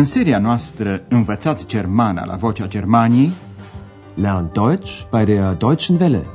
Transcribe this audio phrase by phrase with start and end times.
[0.00, 3.30] În seria noastră Învățați Germana la Vocea Germaniei
[4.14, 6.26] Lern Deutsch bei der Deutschen Welle.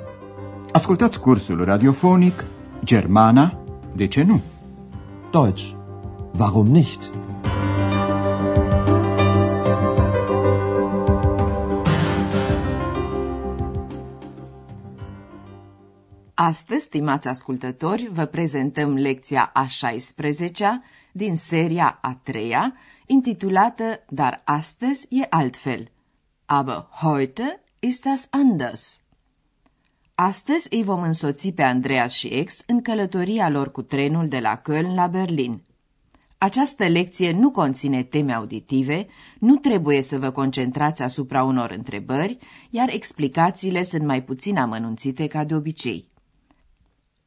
[0.71, 2.43] Ascultați cursul radiofonic
[2.83, 3.63] Germana,
[3.95, 4.41] de ce nu?
[5.31, 5.71] Deutsch.
[6.37, 7.09] Warum nicht?
[16.33, 22.73] Astăzi, stimați ascultători, vă prezentăm lecția a 16-a din seria a treia,
[23.05, 25.87] intitulată Dar astăzi e altfel.
[26.45, 28.97] Aber heute ist das anders.
[30.15, 34.61] Astăzi îi vom însoți pe Andreas și Ex în călătoria lor cu trenul de la
[34.61, 35.63] Köln la Berlin.
[36.37, 39.07] Această lecție nu conține teme auditive,
[39.39, 42.37] nu trebuie să vă concentrați asupra unor întrebări,
[42.69, 46.07] iar explicațiile sunt mai puțin amănunțite ca de obicei.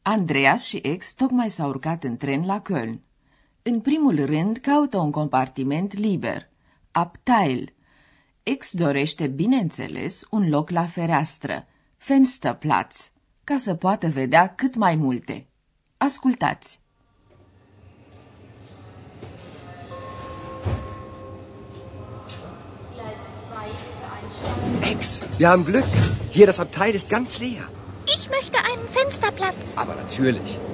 [0.02, 3.07] Andreas și Ex tocmai s-au urcat în tren la Köln.
[3.71, 6.49] În primul rând, caută un compartiment liber,
[6.91, 7.74] Abteil.
[8.43, 13.11] Ex dorește, bineînțeles, un loc la fereastră, Fensterplatz,
[13.45, 15.46] ca să poată vedea cât mai multe.
[15.96, 16.80] Ascultați!
[24.93, 25.87] Ex, wir haben Glück.
[26.30, 27.71] Hier das Abteil ist ganz leer.
[28.05, 29.77] Ich möchte einen Fensterplatz.
[29.77, 30.68] Aber natürlich.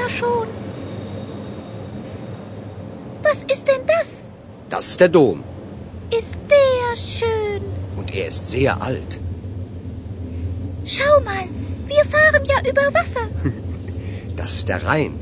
[0.00, 0.48] Ja schon.
[3.22, 4.30] Was ist denn das?
[4.70, 5.38] Das ist der Dom.
[6.20, 7.62] Ist der schön.
[7.98, 9.12] Und er ist sehr alt.
[10.84, 11.46] Schau mal,
[11.86, 13.26] wir fahren ja über Wasser.
[14.40, 15.12] Das ist der Rhein.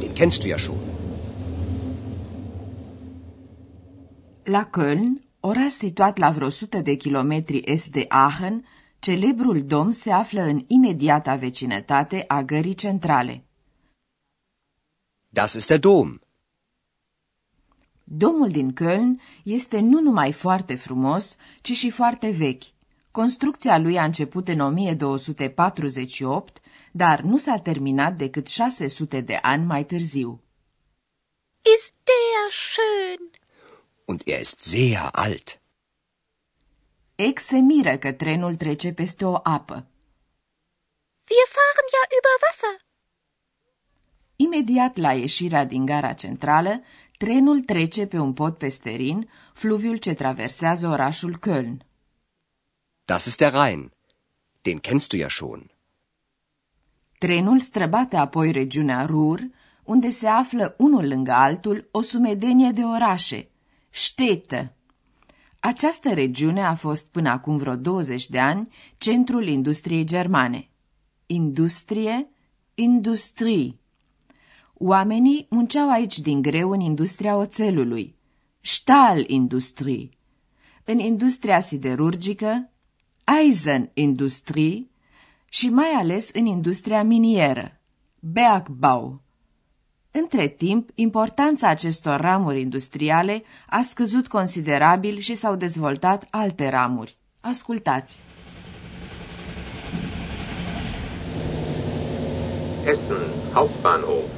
[0.00, 0.82] Den kennst du ja schon.
[4.44, 8.64] La Köln, oraș situat la vreo 100 de kilometri est de Aachen,
[8.98, 13.47] celebrul dom se află în imediata vecinătate a gării centrale.
[15.38, 16.20] Das ist der Dom.
[18.04, 22.62] Domul din Köln este nu numai foarte frumos, ci și foarte vechi.
[23.10, 26.60] Construcția lui a început în 1248,
[26.92, 30.42] dar nu s-a terminat decât 600 de ani mai târziu.
[31.76, 33.30] Ist der schön.
[34.04, 35.60] Und er ist sehr alt.
[37.14, 39.86] Ex se miră că trenul trece peste o apă.
[41.30, 42.87] Wir fahren ja über Wasser.
[44.40, 46.82] Imediat la ieșirea din gara centrală,
[47.16, 51.76] trenul trece pe un pod peste Rin, fluviul ce traversează orașul Köln.
[53.04, 53.92] Das ist der Rhein.
[54.62, 55.70] Den kennst du ja schon.
[57.18, 59.48] Trenul străbate apoi regiunea Ruhr,
[59.84, 63.48] unde se află unul lângă altul o sumedenie de orașe,
[63.90, 64.72] Städte.
[65.60, 68.68] Această regiune a fost până acum vreo 20 de ani
[68.98, 70.68] centrul industriei germane.
[71.26, 72.28] Industrie,
[72.74, 73.78] industrie.
[74.80, 78.16] Oamenii munceau aici din greu în industria oțelului,
[78.60, 80.08] Stahlindustrie,
[80.84, 82.70] în industria siderurgică,
[83.40, 84.86] Eisenindustrie
[85.48, 87.80] și mai ales în industria minieră,
[88.18, 89.22] Bergbau.
[90.10, 97.18] Între timp, importanța acestor ramuri industriale a scăzut considerabil și s-au dezvoltat alte ramuri.
[97.40, 98.20] Ascultați!
[102.86, 103.16] Essen
[103.52, 104.37] Hauptbahnhof.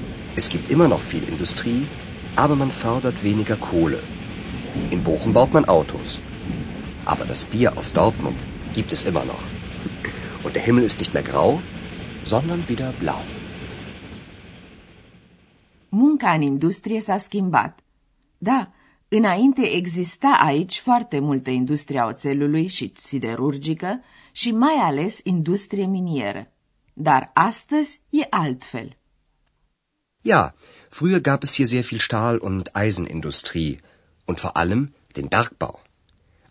[0.39, 1.87] Es gibt immer noch viel Industrie,
[2.35, 3.99] aber man fördert weniger Kohle.
[4.89, 6.19] In Bochum baut man Autos.
[7.03, 8.39] Aber das Bier aus Dortmund
[8.73, 9.43] gibt es immer noch.
[10.43, 11.61] Und der Himmel ist nicht mehr grau,
[12.23, 13.21] sondern wieder blau.
[15.89, 17.79] Munca în industrie s-a schimbat.
[18.37, 18.71] Da,
[19.07, 23.99] înainte exista aici foarte multă industrie a oțelului și siderurgică
[24.31, 26.51] și mai ales industrie minieră.
[26.93, 29.00] Dar astăzi e altfel.
[30.21, 30.53] Ja,
[30.89, 33.79] früher gab es hier sehr viel Stahl- und Eisenindustrie
[34.25, 35.79] und vor allem den Bergbau.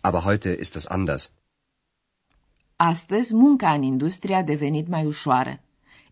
[0.01, 1.31] Aber heute ist es anders.
[2.75, 5.59] Astăzi, munca în industrie a devenit mai ușoară.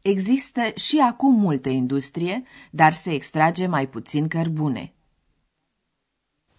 [0.02, 4.94] Există și acum multă industrie, dar se extrage mai puțin cărbune.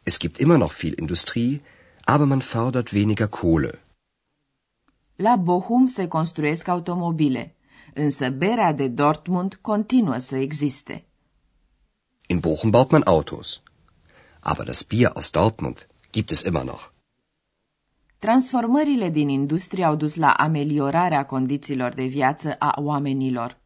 [0.02, 1.61] Es gibt immer noch viel Industrie,
[2.05, 3.82] aber man fördert weniger Kohle.
[5.17, 7.55] La Bochum se construiesc automobile.
[7.95, 11.05] Însă berea de Dortmund continuă să existe.
[12.27, 13.63] In Bochum baut man Autos.
[14.41, 16.93] Aber das Bier aus Dortmund gibt es immer noch.
[18.19, 23.59] Transformările din industrie au dus la ameliorarea condițiilor de viață a oamenilor.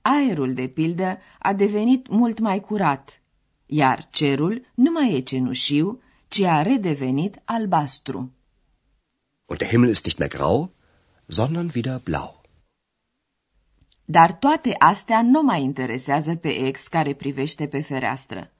[0.00, 3.22] Aerul, de pildă, a devenit mult mai curat,
[3.66, 8.32] iar cerul nu mai e cenușiu, ci a redevenit albastru.
[9.46, 10.72] Und der Himmel ist nicht mehr grau,
[11.26, 12.37] sondern wieder blau.
[14.10, 18.52] Dar toate astea nu mai interesează pe ex care privește pe fereastră.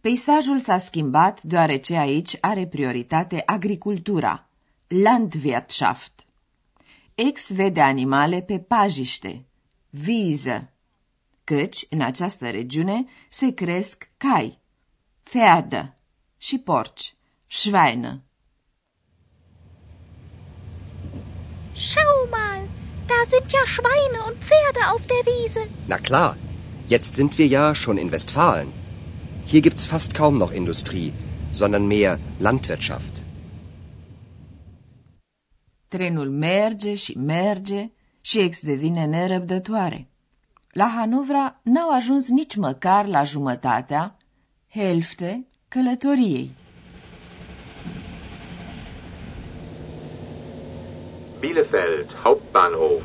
[0.00, 4.48] Peisajul s-a schimbat deoarece aici are prioritate agricultura,
[4.86, 6.26] Landwirtschaft.
[7.14, 9.44] Ex vede animale pe pajiște,
[9.90, 10.72] viză,
[11.44, 14.58] căci în această regiune se cresc cai,
[15.22, 15.96] Pferde
[16.36, 17.14] și porci,
[17.46, 18.22] Schweine.
[21.72, 22.75] Schau mal,
[23.12, 25.62] da sind ja Schweine und Pferde auf der Wiese.
[25.92, 26.36] Na klar,
[26.94, 28.70] jetzt sind wir ja schon in Westfalen.
[29.50, 31.12] Hier gibt's fast kaum noch Industrie,
[31.52, 33.14] sondern mehr Landwirtschaft.
[35.88, 40.08] Trenul merge și merge și ex devine nerăbdătoare.
[40.72, 44.16] La Hanovra n-au ajuns nici măcar la jumătatea,
[44.68, 46.50] helfte, călătoriei.
[51.40, 53.02] Bielefeld Hauptbahnhof.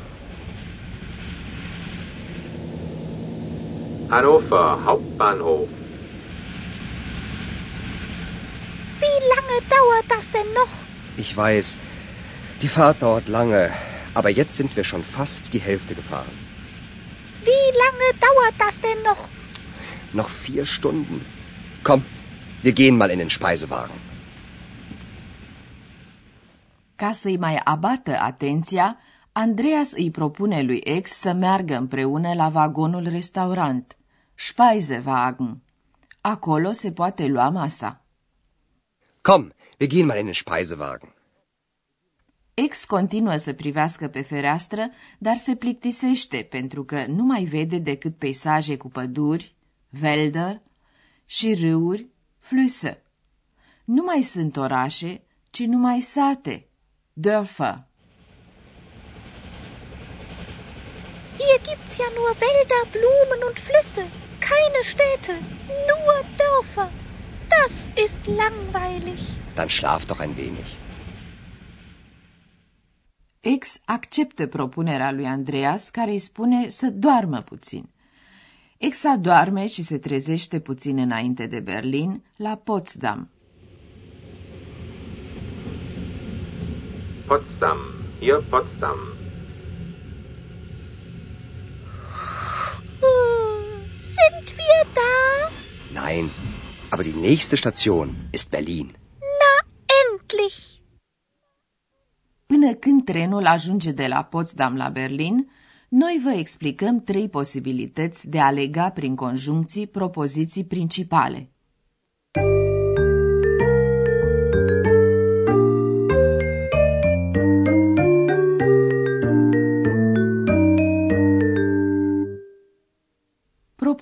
[4.10, 5.68] Hannover Hauptbahnhof.
[9.00, 10.72] Wie lange dauert das denn noch?
[11.16, 11.76] Ich weiß,
[12.62, 13.70] die Fahrt dauert lange,
[14.14, 16.38] aber jetzt sind wir schon fast die Hälfte gefahren.
[17.42, 19.28] Wie lange dauert das denn noch?
[20.12, 21.26] Noch vier Stunden.
[21.82, 22.04] Komm,
[22.62, 24.11] wir gehen mal in den Speisewagen.
[27.02, 28.98] Ca să-i mai abată atenția,
[29.32, 33.96] Andreas îi propune lui ex să meargă împreună la vagonul restaurant,
[34.34, 35.62] Speisewagen.
[36.20, 38.04] Acolo se poate lua masa.
[39.20, 41.14] Komm, wir gehen mal in den Speisewagen.
[42.54, 48.16] Ex continuă să privească pe fereastră, dar se plictisește pentru că nu mai vede decât
[48.16, 49.54] peisaje cu păduri,
[50.02, 50.60] Wälder
[51.24, 52.08] și râuri,
[52.38, 53.02] Flüsse.
[53.84, 56.66] Nu mai sunt orașe, ci numai sate,
[57.14, 57.86] Dörfer.
[61.36, 64.04] Hier gibt's ja nur Wälder, Blumen und Flüsse.
[64.40, 65.32] Keine Städte,
[65.88, 66.90] nur Dörfer.
[67.50, 69.20] Das ist langweilig.
[69.54, 70.78] Dann schlaf doch ein wenig.
[73.40, 77.88] Ex acceptă propunerea lui Andreas, care îi spune să doarmă puțin.
[78.78, 83.31] Ex adorme și se trezește puțin înainte de Berlin, la Potsdam.
[87.26, 87.78] Potsdam.
[88.20, 88.98] Hier Potsdam.
[94.16, 95.14] Sind wir da?
[96.00, 96.30] Nein,
[96.90, 98.94] aber die nächste Station ist Berlin.
[99.40, 99.52] Na,
[100.00, 100.80] endlich!
[102.46, 105.50] Până când trenul ajunge de la Potsdam la Berlin,
[105.88, 111.51] noi vă explicăm trei posibilități de a lega prin conjuncții propoziții principale.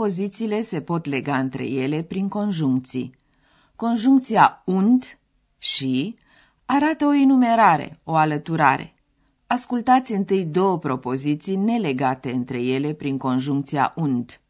[0.00, 3.14] Propozițiile se pot lega între ele prin conjuncții.
[3.76, 5.18] Conjuncția und
[5.58, 6.16] și
[6.64, 8.94] arată o enumerare, o alăturare.
[9.46, 14.40] Ascultați întâi două propoziții nelegate între ele prin conjuncția und.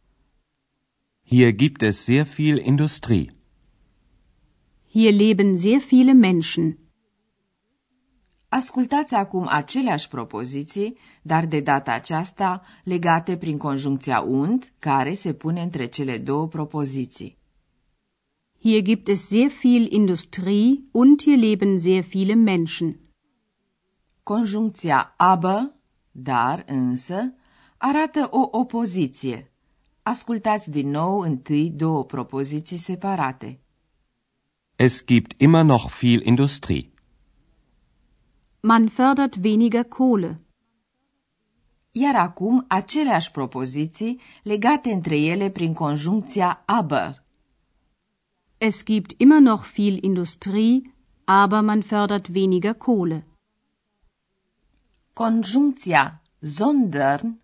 [1.27, 3.31] Hier gibt es sehr viel Industrie.
[4.91, 6.79] Hier leben sehr viele Menschen.
[8.53, 15.63] Ascultați acum aceleași propoziții, dar de data aceasta legate prin conjuncția und, care se pune
[15.63, 17.39] între cele două propoziții.
[18.61, 22.97] Hier gibt es sehr viel Industrie und hier leben sehr viele Menschen.
[24.23, 25.73] Conjuncția aber,
[26.11, 27.33] dar, însă,
[27.77, 29.53] arată o opoziție.
[30.03, 33.61] Ascultați din nou întâi două propoziții separate.
[34.77, 36.91] Es gibt immer noch viel Industrie.
[38.71, 40.41] Man fördert weniger Kohle.
[41.93, 47.25] Iar acum aceleași propoziții legate între ele prin conjuncția aber.
[48.59, 53.27] Es gibt immer noch viel Industrie, aber man fördert weniger Kohle.
[55.13, 57.41] Conjuncția sondern,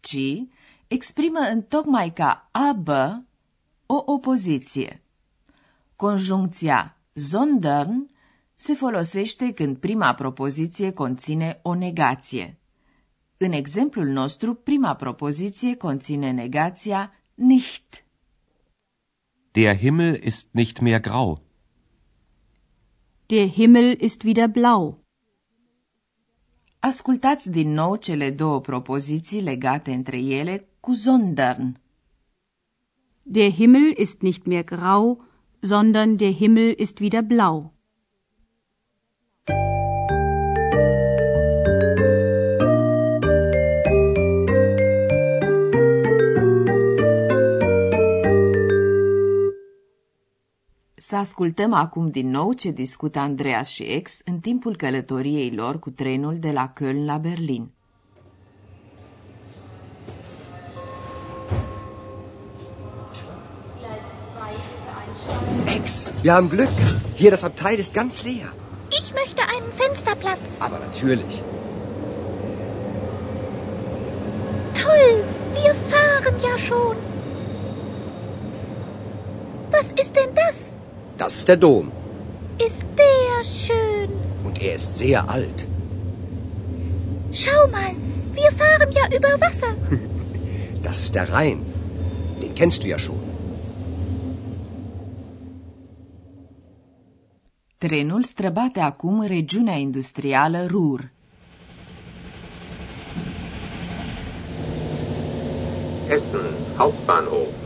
[0.00, 0.46] ci,
[0.88, 3.22] exprimă întocmai ca aber
[3.86, 5.02] o opoziție.
[5.96, 8.14] Conjuncția sondern
[8.56, 12.58] se folosește când prima propoziție conține o negație.
[13.36, 18.04] În exemplul nostru, prima propoziție conține negația nicht.
[19.50, 21.42] Der Himmel ist nicht mehr grau.
[23.26, 25.04] Der Himmel ist wieder blau.
[26.78, 31.80] Ascultați din nou cele două propoziții legate între ele cu sondern.
[33.22, 35.24] Der Himmel ist nicht mehr grau,
[35.60, 37.75] sondern der Himmel ist wieder blau.
[51.08, 55.90] Să ascultăm acum din nou ce discută Andreas și Ex în timpul călătoriei lor cu
[55.90, 57.70] trenul de la Köln la Berlin.
[65.76, 66.70] Ex, wir haben Glück.
[67.16, 68.54] Hier das Abteil ist ganz leer.
[68.90, 70.60] Ich möchte einen Fensterplatz.
[70.60, 71.42] Aber natürlich.
[74.82, 76.96] Toll, wir fahren ja schon.
[79.70, 80.75] Was ist denn das?
[81.18, 81.90] Das ist der Dom.
[82.58, 84.10] Ist der schön.
[84.44, 85.66] Und er ist sehr alt.
[87.32, 87.92] Schau mal,
[88.38, 89.72] wir fahren ja über Wasser.
[90.82, 91.58] Das ist der Rhein.
[92.40, 93.22] Den kennst du ja schon.
[97.78, 101.10] Trenul străbate acum regiunea industrială Ruhr.
[106.08, 106.46] Essen
[106.76, 107.65] Hauptbahnhof.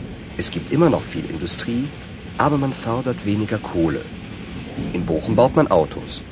[0.37, 1.87] Es gibt immer noch viel Industrie,
[2.37, 4.03] aber man fördert weniger Kohle.
[4.93, 6.23] In Bochum baut man Autos.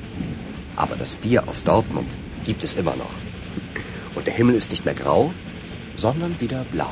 [0.76, 2.10] Aber das Bier aus Dortmund
[2.44, 3.16] gibt es immer noch.
[4.16, 5.32] Und der Himmel ist nicht mehr grau,
[5.96, 6.92] sondern wieder blau.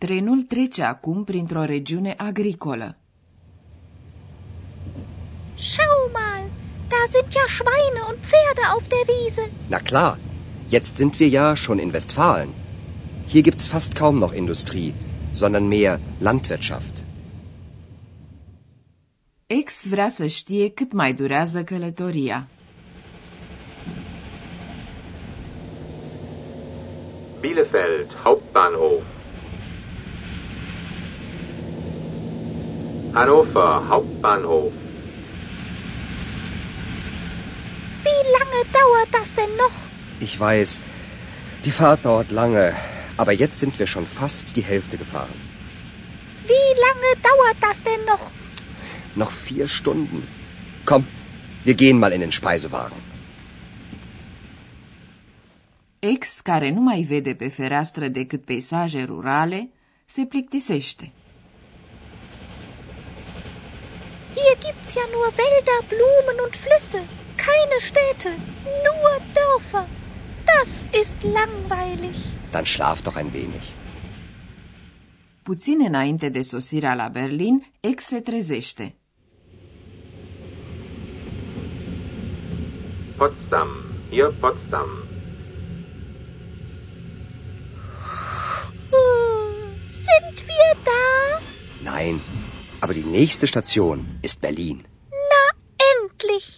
[0.00, 2.94] Trenul trece acum printr-o regiune agricolă.
[5.56, 6.42] Schau mal,
[6.88, 9.42] da sind ja Schweine und Pferde auf der Wiese.
[9.68, 10.16] Na klar,
[10.68, 12.67] jetzt sind wir ja schon in Westfalen.
[13.32, 14.94] Hier gibt's fast kaum noch Industrie,
[15.34, 17.04] sondern mehr Landwirtschaft.
[19.46, 22.48] Ex vrea să știe cât mai durează călătoria.
[27.40, 29.02] Bielefeld Hauptbahnhof.
[33.12, 34.72] Hannover Hauptbahnhof.
[38.04, 39.76] Wie lange dauert das denn noch?
[40.20, 40.80] Ich weiß,
[41.64, 42.72] die Fahrt dauert lange,
[43.20, 45.38] aber jetzt sind wir schon fast die Hälfte gefahren.
[46.50, 48.24] Wie lange dauert das denn noch?
[49.14, 50.20] Noch vier Stunden.
[50.86, 51.06] Komm,
[51.64, 53.00] wir gehen mal in den Speisewagen.
[56.00, 59.68] Ex, care nu mai vede pe fereastră decât peisaje rurale,
[60.04, 61.12] se plictisește.
[64.34, 67.00] Hier gibt's ja nur Wälder, Blumen und Flüsse.
[67.46, 68.30] Keine Städte,
[68.86, 69.86] nur Dörfer.
[70.58, 72.16] Das ist langweilig.
[72.52, 73.64] Dann schlaf doch ein wenig.
[75.42, 78.94] Puțin înainte de sosirea la Berlin, Ex se trezește.
[83.16, 83.68] Potsdam.
[84.10, 84.88] Hier Potsdam.
[90.06, 91.04] Sind wir da?
[91.92, 92.20] Nein,
[92.80, 94.78] aber die nächste Station ist Berlin.
[95.32, 95.42] Na,
[95.92, 96.57] endlich!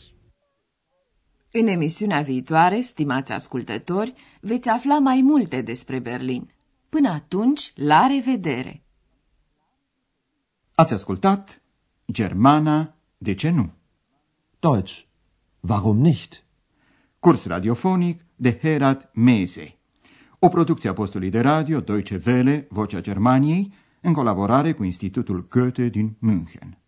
[1.52, 6.50] În emisiunea viitoare, stimați ascultători, veți afla mai multe despre Berlin.
[6.88, 8.82] Până atunci, la revedere!
[10.74, 11.62] Ați ascultat
[12.12, 13.70] Germana, de ce nu?
[14.58, 15.00] Deutsch.
[15.60, 16.44] Warum nicht?
[17.18, 19.78] Curs radiofonic de Herat Mese.
[20.38, 25.88] O producție a postului de radio Deutsche Welle, Vocea Germaniei, în colaborare cu Institutul Goethe
[25.88, 26.79] din München.